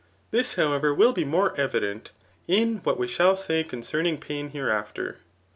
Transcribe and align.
This, 0.31 0.55
however, 0.55 0.95
will 0.95 1.13
be 1.13 1.23
more 1.23 1.53
evident 1.61 2.09
in 2.47 2.77
what 2.77 2.97
we 2.97 3.07
shall 3.07 3.37
say 3.37 3.63
concerning 3.63 4.17
pain 4.17 4.49
hereafter. 4.49 5.17